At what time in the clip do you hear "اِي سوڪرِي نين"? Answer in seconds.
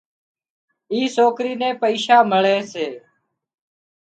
0.91-1.73